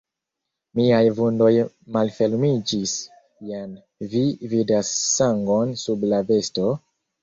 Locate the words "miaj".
0.79-1.01